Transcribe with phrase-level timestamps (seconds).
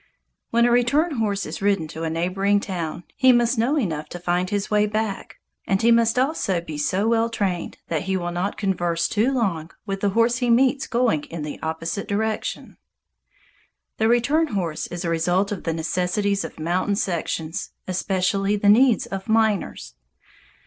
[0.49, 4.19] When a return horse is ridden to a neighboring town, he must know enough to
[4.19, 8.31] find his way back, and he must also be so well trained that he will
[8.31, 12.77] not converse too long with the horse he meets going in the opposite direction.
[13.99, 19.05] The return horse is a result of the necessities of mountain sections, especially the needs
[19.05, 19.93] of miners.